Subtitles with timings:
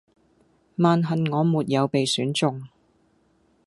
[0.77, 2.63] 萬幸我沒有被選中